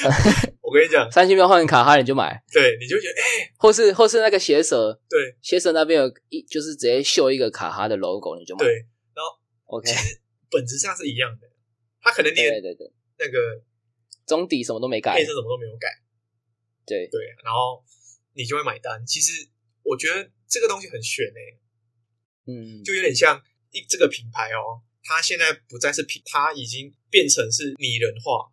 [0.62, 5.36] 我跟你讲，三星标换成卡哈你就买，对，你就觉得哎、或是或是那个鞋舌，对。
[5.42, 8.64] 鞋舌那边有一就是直接绣一个卡哈的 logo 你就买。
[8.64, 8.74] 对，
[9.14, 10.18] 然后，OK，其实
[10.56, 11.46] 本质上是一样的，
[12.00, 13.62] 它可能对连对对，那个
[14.24, 15.24] 中底什么都没改配。
[15.26, 15.88] 色什么都没有改，
[16.86, 17.84] 对，对，然后
[18.32, 19.04] 你就会买单。
[19.04, 19.46] 其实
[19.82, 21.60] 我觉得这个东西很悬诶、
[22.46, 23.38] 嗯，就有点像
[23.72, 28.50] 一这个品牌哦，它现在不再是品，它已经变成是拟人化。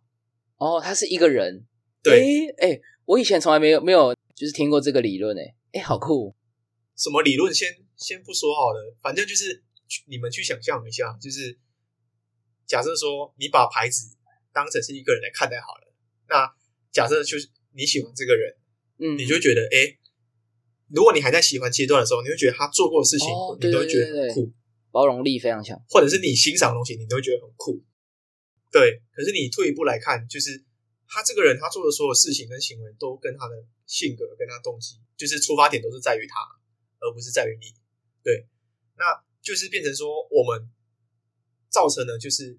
[0.58, 1.66] 哦，它是一个人。
[2.02, 6.36] 对，哎哎，我以前从来没有没有就是听过这个理论诶，哎，好酷。
[6.96, 11.58] 什么理论先先不说好了，反正就是去你们去想象一下，就是
[12.66, 14.16] 假设说你把牌子
[14.52, 15.94] 当成是一个人来看待好了，
[16.28, 16.52] 那
[16.90, 18.56] 假设就是你喜欢这个人，
[18.98, 19.78] 嗯，你就会觉得哎。
[19.78, 19.98] 诶
[20.88, 24.52] 如果你还在喜欢阶段的时候，你会觉得他做过的事情，哦你都会觉得很酷。
[24.92, 25.80] 包容力非常强。
[25.88, 27.82] 或者是你欣赏的东西，你都会觉得很酷。
[28.70, 30.62] 对，可是你退一步来看，就是
[31.08, 36.38] 他这个人他做的所有事情跟行为，都跟他的性格、跟他动机，就是出发点都是在于他，
[37.00, 37.74] 而不是在于你。
[38.22, 38.46] 对，
[38.96, 39.04] 那
[39.42, 40.68] 就是变成说，我们
[41.74, 42.56] 造成的就是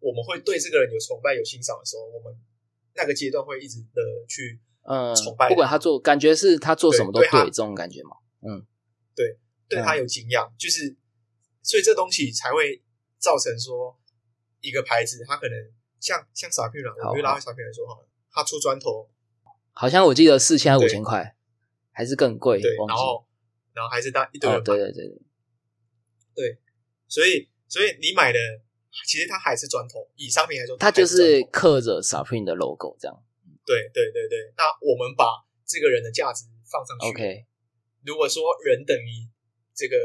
[0.00, 2.38] 我们会对这个人有崇拜、有欣赏的时候，我们
[2.94, 8.18] 那个阶段会一直的去嗯崇拜，不管他做，感觉是他做什么都对对对，这种感觉嘛。
[8.42, 8.66] 嗯。
[9.16, 10.94] 对对他有敬仰，就是
[11.62, 12.82] 所以这东西才会
[13.18, 13.98] 造成说
[14.60, 15.56] 一个牌子，他可能
[16.00, 19.08] 像像傻片人，好我就拉回傻片来说好了，他出砖头，
[19.72, 20.88] 好像我记得四千还五对。
[20.90, 21.34] 千块，
[21.92, 23.24] 还是更贵，对，然后
[23.72, 25.22] 然后还是大一堆哦，人买，对对对。
[26.34, 26.58] 对，
[27.06, 28.38] 所以所以你买的
[29.06, 33.22] 其实它还是砖头，以商品来说，它就是刻着 Supreme 的 logo 这样。
[33.66, 34.52] 对对对对。
[34.56, 37.46] 那我们把这个人的价值放上去 OK，
[38.04, 39.26] 如果说人等于
[39.74, 39.96] 这个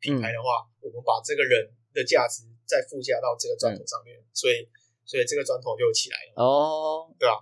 [0.00, 4.68] 品牌的话，我们把这个人的价值再附加到这个砖头上面，所以
[5.04, 7.38] 所以这个砖头就起来了，哦，对啊？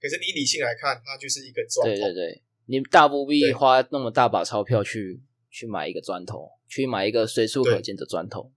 [0.00, 8.50] 可是你理性来看，它就是一个砖头，对对对，你大不必花那么大把钞票去去买一个砖头，去买一个随处可见的砖头。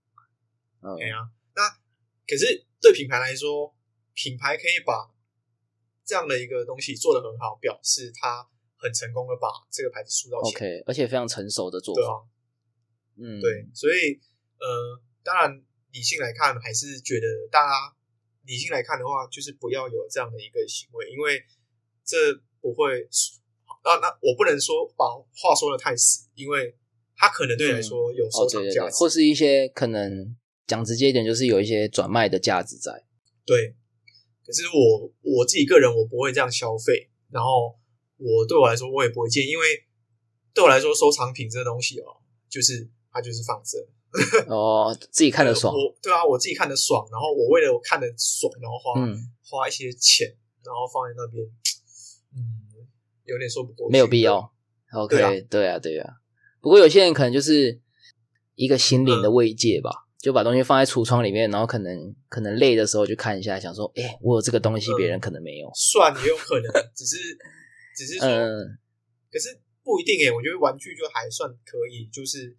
[0.84, 1.24] 嗯，对啊。
[1.56, 1.68] 那
[2.26, 3.74] 可是对品牌来说，
[4.12, 5.10] 品牌可以把
[6.04, 10.60] 这样的一个东西做得很好，表示它很成功的把这个牌子塑造起来。
[10.60, 12.28] OK，而且非常成熟的做法。
[13.16, 14.20] 嗯，对，所以
[14.58, 17.96] 呃，当然理性来看，还是觉得大家
[18.42, 21.42] 理性来看的话，就是不要有这样的一个行为，因为
[22.04, 22.16] 这
[22.60, 23.08] 不会
[23.82, 23.96] 啊。
[24.02, 26.76] 那我不能说把话说的太死，因为
[27.16, 33.04] 他可能对你来说有收哦，对对对，藏价值，或是一些可能讲直接一点，就是有一些转卖的价值在。
[33.44, 33.74] 对。
[34.46, 37.74] 可是我我自己个人我不会这样消费，然后
[38.18, 39.64] 我对我来说我也不会建议，因为
[40.52, 43.78] 对我来说收藏品这个东西哦，就是它就是放着，
[44.54, 45.72] 哦，自己看得爽。
[45.74, 50.28] 我对啊，我自己看得爽，然后我为了我看得爽，然后花、嗯，花一些钱，
[50.62, 51.42] 然后放在那边，
[52.36, 52.84] 嗯，
[53.24, 53.92] 有点说不过去。
[53.92, 54.52] 没有必要。
[54.92, 56.16] OK，对啊对啊，对啊。
[56.60, 57.80] 不过有些人可能就是
[58.56, 59.90] 一个心灵的嗯慰藉吧，
[60.24, 65.70] 就把东西放在橱窗里面，然后可能可能累的时候就看一下，想说，哎、我有这个东西，嗯别人可能没有。
[65.74, 67.18] 算也有可能，只是
[67.94, 68.78] 只是说，嗯，
[69.30, 70.30] 可是不一定诶。
[70.30, 72.56] 我觉得玩具就还算可以，就是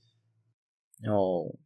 [1.09, 1.57] 哦，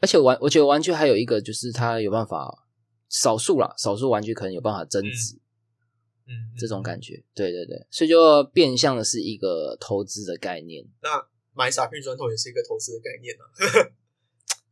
[0.00, 2.66] 而且玩，我觉得玩具还有一个就是它有办法，
[3.10, 5.36] 少数啦，少数玩具可能有办法增值、
[6.26, 7.22] 嗯这种感觉。
[7.34, 10.82] 对对对，所以就变相的是一个投资的概念。
[11.02, 13.44] 那买傻片砖头也是一个投资的概念啊。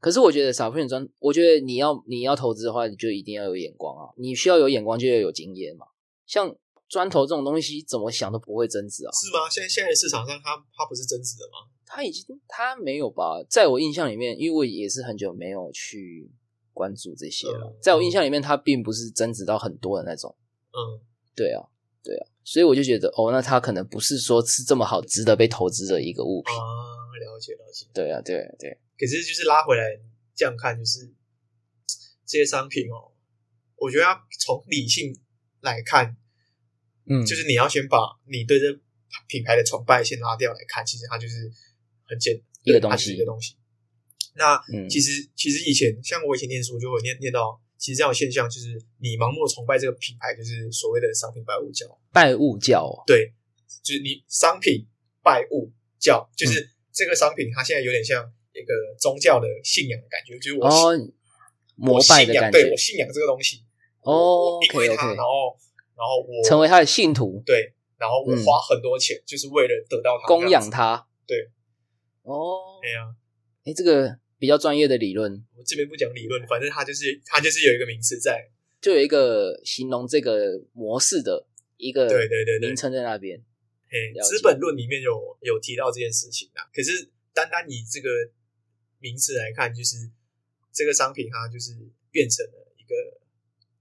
[0.02, 4.10] 可是我觉得少片砖，我觉得你要你要投资的话，你就一定要有眼光啊！
[4.16, 5.86] 你需要有眼光，就要有经验嘛。
[6.26, 6.52] 像
[6.88, 9.10] 砖头这种东西，怎么想都不会增值啊！
[9.12, 9.48] 是吗？
[9.48, 11.70] 现在现在市场上它它不是增值的吗？
[11.86, 13.44] 它已经它没有吧？
[13.48, 16.28] 在我印象里面，因为我也是很久没有去
[16.72, 20.34] 关注这些了，嗯在我印象里面，它并不是增值到很多的那种。
[20.72, 20.98] 嗯，
[21.36, 21.62] 对啊，
[22.02, 26.52] 对啊，所以我就觉得，哦，那它可能不是说是这么好值得被投资的一个物品。
[26.52, 26.58] 啊，
[27.20, 27.86] 了解了解。
[27.94, 29.82] 对啊，对啊对啊，可是就是拉回来
[30.32, 31.12] 这样看，就是
[32.24, 33.10] 这些商品哦，
[33.74, 35.18] 我觉得要从理性
[35.60, 36.16] 来看，
[37.06, 37.98] 嗯，就是你要先把
[38.30, 38.72] 你对这
[39.26, 41.50] 品牌的崇拜先拉掉来看，其实它就是
[42.04, 43.14] 很简一个东西。
[43.14, 43.56] 一个东西。
[44.36, 44.88] 那嗯。
[44.88, 51.86] 其实其实以前像我以前念书就会念念到，其实这样的现象就是你盲目崇拜这个品牌，就是所谓的商品拜物教。
[52.12, 52.86] 拜物教。
[52.86, 53.34] 哦，对，
[53.82, 54.86] 就是你商品
[55.24, 61.12] 拜物教，嗯就是这个商品它现在有点像一个宗教的信仰的感觉，就是我信哦，
[61.76, 63.64] 膜拜的感觉对我，信仰这个东西，
[64.02, 65.56] 哦我因为，OK 它，OK，然后
[65.96, 70.70] 然后我成为他的信徒，对，然后我嗯花很多钱，就是为了得到他供养。
[70.70, 71.06] 他。
[71.26, 71.48] 对，
[72.22, 73.14] 哦，对呀、
[73.64, 83.42] 哎，这个比较专业的理论，我这边不讲理论，反正他就是他就是有一个名词在，就有一个形容这个模式的一个对对对对名称在那边。
[84.24, 86.64] 资本论里面有有提到这件事情啊。
[86.74, 88.08] 可是单单以这个
[89.02, 90.08] 名词来看，就是
[90.72, 91.72] 这个商品它就是
[92.10, 92.94] 变成了一个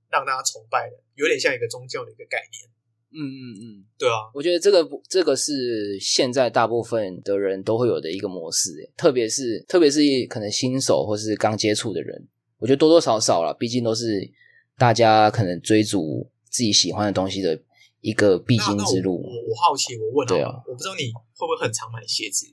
[0.09, 2.67] 让大家崇拜的，有点像一个宗教的一个概念。
[3.13, 14.31] 嗯嗯嗯，对啊，我觉得这个不这个是现在大部分的人都会有的一个模式，特别是特别是可能新手或是刚接触的人，我觉得多多少少啦，毕竟都是
[14.77, 17.61] 大家可能追逐自己喜欢的东西的
[17.99, 19.21] 一个必经之路。
[19.21, 22.47] 我我我好奇，我问对啊我不知道你会不会很常买鞋子？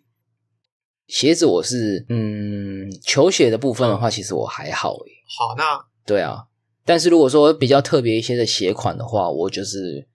[1.08, 5.10] 鞋子我是嗯，球鞋的部分的话，其实我还好诶。
[5.26, 6.44] 好，那对啊，
[6.84, 10.06] 但是如果说比较特别一些的鞋款的话，我就是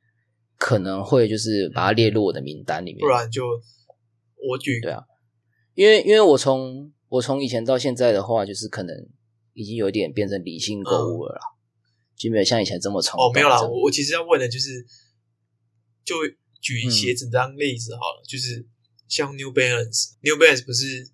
[0.57, 3.07] 可能会就是把它列入我的名单里面不。
[3.07, 3.43] 然就
[4.47, 5.03] 我举对啊，
[5.73, 8.95] 因为因为我从我从以前到现在的话，就是可能
[9.53, 11.41] 已经有点变成理性购物了啦，
[12.15, 14.85] 就没有像以前这么冲哦，没有啦，我我其实要问的就是，
[16.05, 16.15] 就
[16.61, 18.67] 举嗯鞋子当例子好了，就是
[19.07, 21.09] 像 New Balance，New Balance 不是，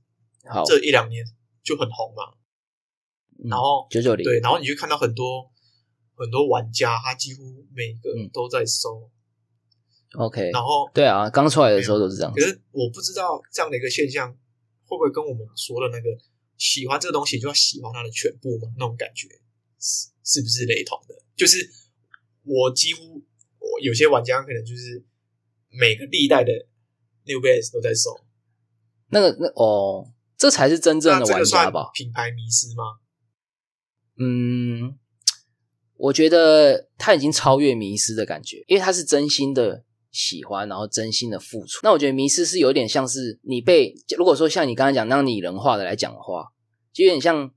[0.65, 1.25] 这一两年
[1.63, 2.33] 就很红嘛？
[2.33, 5.49] 嗯然后九九零对，然后你就看到很多
[6.13, 9.09] 很多玩家，他几乎每个嗯都在收
[10.17, 12.41] ，OK，然后对啊，刚出来的时候都是这样可。
[12.41, 14.29] 是我不知道这样的一个现象
[14.83, 16.09] 会不会跟我们说的那个
[16.57, 18.67] 喜欢这个东西就要喜欢它的全部嘛？
[18.77, 19.29] 那种感觉
[19.79, 21.15] 是是不是雷同的？
[21.37, 21.65] 就是
[22.43, 23.23] 我几乎
[23.59, 25.01] 我有些玩家可能就是
[25.69, 26.51] 每个历代的
[27.29, 28.09] New Balance 都在收，
[29.09, 31.91] 那个那哦，这才是真正的玩家吧？
[31.93, 32.83] 品牌迷失吗？
[34.17, 34.97] 嗯，
[35.95, 41.79] 我觉得他已经超越迷失的感觉，因为他是真心的喜欢，然后真心的付出。
[41.83, 46.47] 那我觉得迷失是有点像是你被，如果说像你刚才讲那样拟人化的来讲的话，
[46.91, 47.49] 就有点像，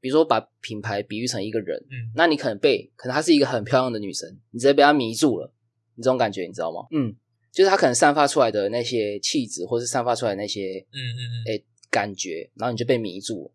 [0.00, 5.52] 比如说把品牌比喻成一个人，嗯，那你可能被，可能她是一个很漂亮的女生，你直接被她迷住了，
[5.96, 6.86] 你这种感觉你知道吗？
[6.92, 7.16] 嗯，
[7.52, 13.50] 就是他可能散发出来的那些气质，或是散发出来的那些嗯嗯嗯，诶感觉，然后你就被迷住，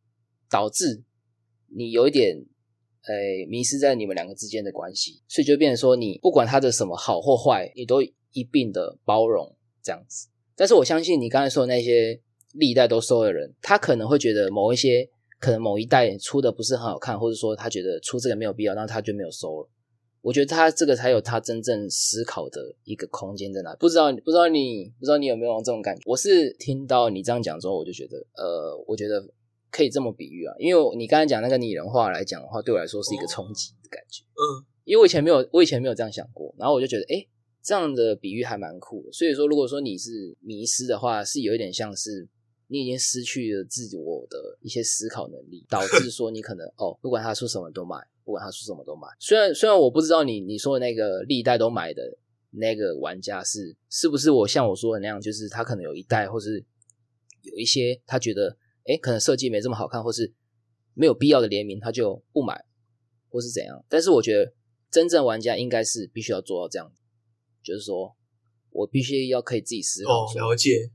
[0.49, 1.03] 导致
[1.75, 2.37] 你有一点
[3.07, 10.27] 诶迷失在你们两个之间的关系，所以就变成说你不管他的什么好或坏，你都一并的包容这样子。
[10.55, 12.19] 但是我相信你刚才说的那些
[12.53, 15.07] 历代都收的人，他可能会觉得某一些
[15.39, 19.69] 可能某一代出的不是很好看，或者说他觉得出这个没有必要，那他就没有收了。
[20.23, 23.75] 我觉得他这个才有他真正思考的一个空间在哪。
[23.75, 26.01] 不知道不知道你不知道你有没有这种感觉？
[26.05, 29.21] 我是听到你这样讲之后，我就觉得，呃，我觉得
[29.69, 34.23] 可以这么比喻啊，因为你刚才讲那个拟人化来讲的话，对我来说是一个冲击的感觉。
[34.23, 37.27] 嗯，因为我以前没有，我以前没有这样想过，然后我就觉得，哎，
[37.61, 39.11] 这样的比喻还蛮酷的。
[39.11, 42.29] 所以说，如果说你是迷失的话，是有一点像是
[42.67, 49.07] 你已经失去了自我的一些思考能力，导致说你可能哦，不管他说什么都买，不管他出什么都买。
[49.19, 52.17] 虽然虽然我不知道你你说的那个历代都买的
[52.51, 56.63] 那个玩家是是不是我像我说的那样，就是他可能有一代或是
[57.41, 60.33] 有一些他觉得，哎，可能设计没这么好看，或是
[60.93, 62.65] 没有必要的联名，他就不买。
[63.29, 63.83] 或是怎样。
[63.89, 64.53] 但是我觉得
[64.91, 66.93] 真正玩家应该是必须要做到这样，
[67.63, 68.15] 就是说
[68.69, 70.91] 我必须要可以自己思考哦，了解，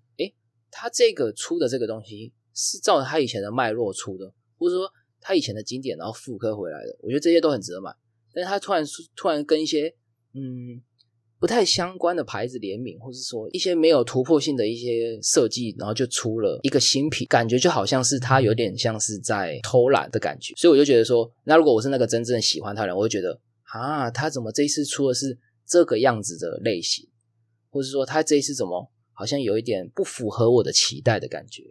[0.71, 4.89] 他这个出的这个东西是照着他以前的脉络出的，或者说
[5.29, 7.95] 他以前的经典然后复刻回来的，我觉得这些都很值得买。
[8.33, 8.83] 但是他突然
[9.15, 9.95] 突然跟一些
[10.33, 10.81] 嗯
[11.39, 20.55] 不太相关的牌子联名，或是说一些没有突破性的一些设计，然后就出了一个新品，感觉就好像是他有点像是在偷懒的感觉。
[20.57, 25.37] 所以我就觉得说，那如果我是那个真正喜欢他的人，我会觉得啊，他怎么这一次出的是
[25.67, 27.07] 这个样子的类型，
[27.69, 31.65] 或是说他这一次怎么好像有一点不符合我的期待的感觉，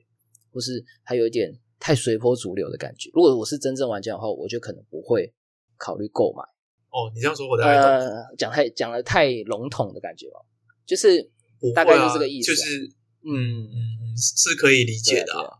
[0.52, 3.10] 或是他有一点太随波逐流的感觉。
[3.13, 5.34] 如果我是真正玩家的话，我就可能不会
[5.78, 6.43] 考虑购买。
[6.89, 10.41] 哦，你这样说我大概懂，呃，讲太讲的太笼统的感觉吧，
[10.86, 11.32] 就是
[11.73, 12.91] 大概就啊是这个意思啊就是
[13.23, 15.54] 嗯，是是可以理解的对啊对啊。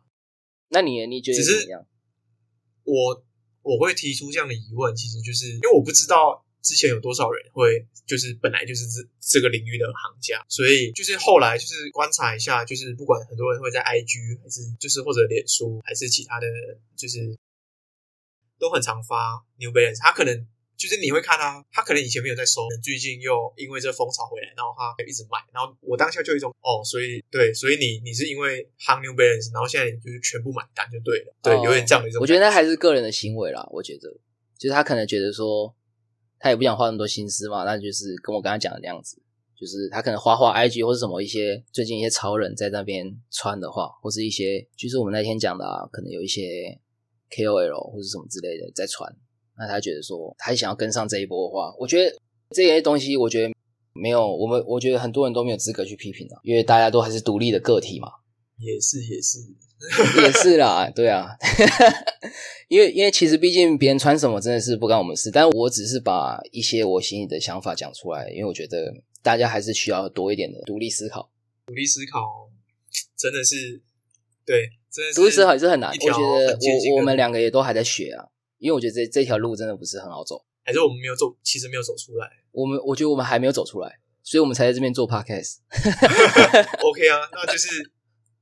[0.68, 1.88] 那你你觉得是怎么样？
[2.84, 3.24] 我
[3.62, 16.48] 我会提出这样的疑问，其实就是因为我不知道之前有多少人会就是本来就是这这个领域的行家，所以就是后来就是观察一下，就是不管很多人会在 IG 还是就是或者脸书还是其他的，
[16.98, 17.38] 就是
[18.60, 20.46] 都很常发 New Balance，他可能。
[20.78, 32.22] 就是你会看他，他可能以前没有在收，最近又因为这风潮回来，然后他一直买，然后我当下就有一种哦，所以对，所以你你是因为夯 New Balance，然后现在你就是全部买单就对了，对，哦有点这样的一种。
[32.22, 33.68] 我觉得那还是个人的行为啦。
[33.72, 34.08] 我觉得，
[34.56, 35.76] 就是他可能觉得说，
[36.40, 39.22] 他也不想花那么多心思嘛，那就是跟我刚才讲的那样子，
[39.60, 46.80] 就是他可能花花 IG 或是什么一些最近一些潮人在那边穿的话，或是一些就是我们那天讲的啊，可能有一些
[47.32, 49.12] KOL 或是什么之类的在穿，
[49.58, 52.16] 那他觉得说他想要跟上这一波的话，我觉得
[52.52, 53.54] 这些东西我觉得
[53.94, 58.10] 没有，我们我觉得很多人都没有资格去批评啊，因为大家都还是独立的个体嘛。
[58.58, 59.40] 也是也是，
[60.22, 61.30] 也是啦，对啊，
[62.68, 68.92] 因为因为其实毕竟别人穿什么真的是不干我们事，但我只是把一些我心里的想法讲出来，因为我觉得
[69.22, 71.32] 大家还是需要多一点的独立思考。
[71.68, 72.50] 独立思考
[73.16, 73.82] 真的是
[74.46, 76.58] 对，真的是独立思考也是很难，我觉得
[76.92, 78.26] 我我们两个也都还在学啊，
[78.58, 80.44] 因为我觉得这这条路真的不是很好走。
[80.64, 82.28] 还是我们没有走，其实没有走出来。
[82.52, 85.60] 我们我觉得我们还没有走出来，所以我们才在这边做 podcast。
[86.84, 87.70] OK 啊，那就是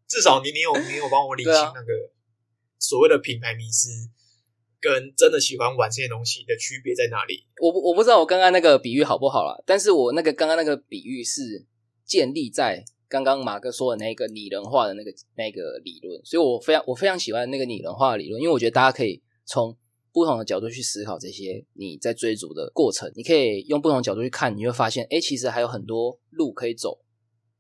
[0.08, 2.12] 至少你你有你有帮我理清那个
[2.80, 3.90] 所谓的品牌迷失
[4.80, 7.48] 跟真的喜欢玩这些东西的区别在哪里？
[7.60, 11.66] 我不我不知道我刚刚那个比喻好不好啦，但是我那个刚刚那个比喻是
[12.06, 19.76] 建立在刚刚马哥说的那个拟人化的那个那个理论，所以我非常我非常喜欢那个拟人化的理论，因为我觉得大家可以从
[20.12, 27.00] 不同的角度去思考这些你在追逐的过程，你可以用不同角度去看，你会发现，哎，其实还有很多路可以走，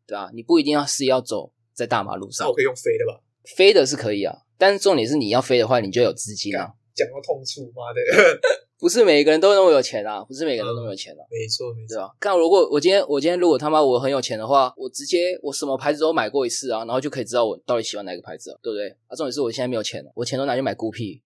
[0.05, 3.21] 对吧、你不一定要是要走在大马路上那我，可以用飞的吧？
[3.55, 6.71] 飞的是可以啊，但是重点是你要飞的话，你就有资金啊。
[6.95, 7.99] 讲到痛处，妈的，
[8.79, 11.19] 不是每个人都那么有钱啊，不是每个人都那么有钱啊。
[11.29, 12.15] 没错没错，对吧？
[12.21, 18.87] 看如果我今天我今天如果他妈我很有钱的话，我直接我什么牌子都买过一次啊，然后就可以知道我到底喜欢哪个牌子了，对不对？
[19.07, 21.21] 啊，重点是我现在没有钱了，我钱都拿去买孤僻。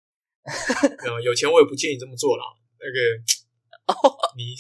[1.03, 2.45] 没有有钱我也不建议这么做啦。
[2.79, 2.99] 那个
[4.37, 4.55] 你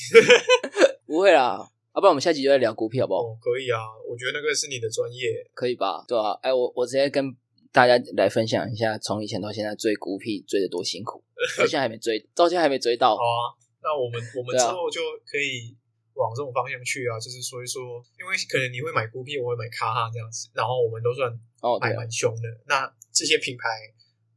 [1.07, 3.23] 不会啦，要、不然我们下集就来聊孤僻好不好？
[3.23, 3.79] 哦可以啊，
[4.09, 6.05] 我觉得那个是你的专业，可以吧？
[6.09, 7.35] 对啊、哎，我我直接跟
[7.71, 11.23] 大家来分享一下，从以前到现在追孤僻追的多辛苦，
[11.59, 13.23] 到现在还没追，到现在还没追到好。
[13.23, 15.77] 啊，那我们我们之后就可以
[16.15, 21.31] 往这种方向去啊，就是说一说，因为可能你会买孤僻，我会买卡哈这样子，然后我们都算
[21.63, 22.49] 哦，对买啊，蛮凶的。
[22.67, 23.69] 那这些品牌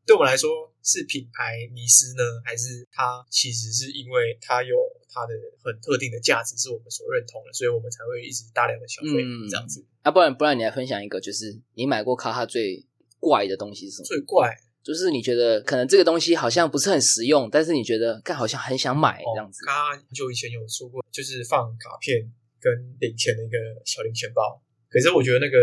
[0.06, 4.74] 对我们来说是品牌迷失呢，还是它其实是因为它有
[5.12, 9.86] 它的很特定的价值是我们所认同的，所以我们才会一直大量的消费、嗯这样子。
[10.04, 12.88] 啊，不然不然你来分享一个，就是你买过卡哈最
[13.20, 14.06] 怪的东西是什么？
[14.06, 19.66] 最怪就是你觉得可能这个东西好像不是很实用，但是你觉得看好像很想买哦这样子。
[19.66, 22.32] 卡哈就以前有出过，就是放卡片
[22.62, 22.72] 跟
[23.02, 25.58] 零钱的一个小零钱包，可是我觉得那个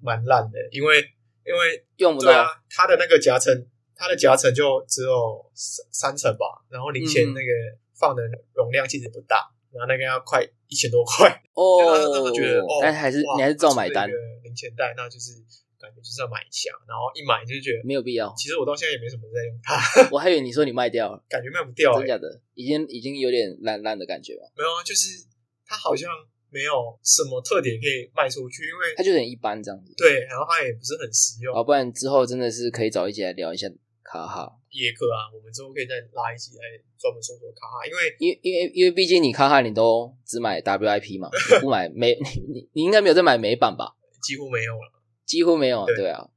[0.00, 0.96] 蛮烂的，因为
[1.44, 3.52] 因为用不到，啊，它的那个夹层，
[4.00, 7.52] 它的夹层就只有三三层吧，然后零钱嗯那个
[7.92, 8.22] 放的
[8.54, 11.84] 容量其实不大，然后那个要快一千多块，哦。
[11.84, 14.08] 那那时觉得哦，但还是你还是照买单。
[14.42, 15.32] 零钱袋，那就是
[15.78, 18.32] 感觉就是要买一下，然后一买就觉得，没有必要。
[18.38, 19.76] 其实我到现在也没什么在用它，
[20.10, 24.50] 我还以为你说你卖掉了，感觉卖不掉、欸，真假的，已经已经有点烂烂的感觉了。
[24.56, 25.26] 没有啊，就是
[25.66, 26.10] 它好像
[26.48, 26.72] 没有
[27.04, 29.94] 什么特点可以卖出去，因为它就很一般这样子。
[29.96, 33.68] 对，然后它也不是很实用，好，不然之后真的是可以找一起来聊一下
[34.10, 36.62] 卡哈，也可啊，我们之后可以再拉一起来
[36.98, 43.94] 专门说说卡哈，因为因为因为因为毕竟你卡哈你都只买 WIP 嘛， 你不买美你你你应该没有在买美版吧？
[44.20, 44.92] 几乎没有了。
[45.24, 46.28] 几乎没有，对对啊。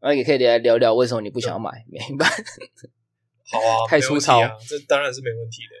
[0.00, 2.30] 那也可以来聊聊为什么你不想要买美版
[3.50, 5.74] 好啊，太粗糙啊，这当然是没问题的。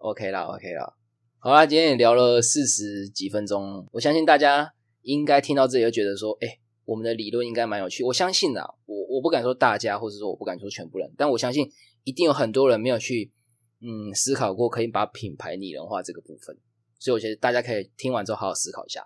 [0.00, 0.92] ？OK 啦，OK 啦。
[1.38, 4.72] 好啦，今天也聊了四十几分钟，我相信大家
[5.02, 8.02] 应该听到这里就觉得说，哎、我们的理论应该蛮有趣。
[8.02, 11.68] 我相信啊，我我不敢说大家，或者说我不敢说全部人，但我相信
[12.04, 13.32] 一定有很多人没有去
[13.80, 16.56] 嗯思考过可以把品牌拟人化这个部分，
[16.98, 19.02] 所以我觉得大家可以听完之后好好思考一下，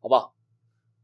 [0.00, 0.34] 好不好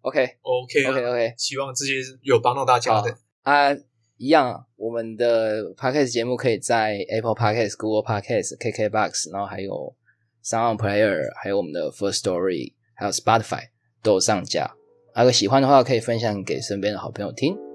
[0.03, 1.93] ？OK OK 啊 OK OK，希望这些
[2.23, 3.17] 有帮到大家的。
[3.43, 3.75] 啊，
[4.19, 9.97] 一样啊，我们的 Podcast 节目可以在 Apple Podcast、Google Podcast、KKBox，然后还有
[10.45, 13.69] Sound Player，还有我们的 First Story，还有 Spotify
[14.03, 14.75] 都有上架。
[15.17, 17.72] 如果喜欢的话，可以分享给身边的好朋友听。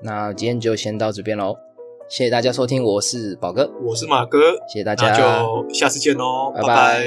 [0.00, 1.56] 那今天就先到这边喽，
[2.08, 6.66] 谢谢大家收听，我是宝哥，我是马哥，谢谢大那家，就下次见喽，拜拜。
[6.66, 7.04] 拜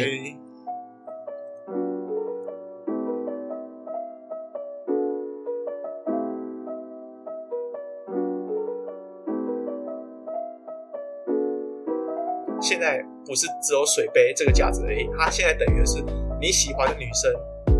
[12.62, 16.04] 现在不是只有水杯这个价值而已，它现在等于是
[16.42, 17.34] 你喜欢的女生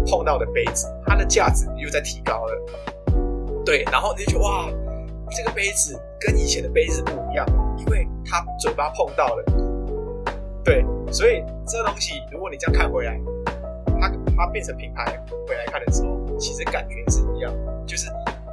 [0.08, 2.54] 碰到的杯子，它的价值又在提高了。
[3.64, 4.68] 对，然后你就觉得哇，
[5.32, 7.46] 这个杯子跟以前的杯子不一样，
[7.78, 9.44] 因为它嘴巴碰到了。
[10.64, 13.20] 对，所以这东西，如果你这样看回来，
[14.00, 15.06] 它它变成品牌
[15.48, 17.54] 回来看的时候，其实感觉是一样，
[17.88, 18.08] 就是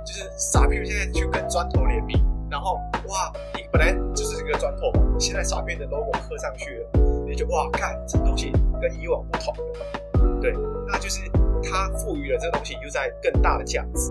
[0.06, 2.16] 就是傻逼现在去跟砖头联名，
[2.50, 2.74] 然后
[3.08, 6.90] 哇，你本来就是这个砖头，现在傻逼的 logo 刻上去了，
[7.26, 8.50] 你就哇，看这东西
[8.80, 10.54] 跟以往不同了，对，
[10.86, 11.20] 那就是
[11.62, 14.10] 它赋予了这个东西又在更大的价值。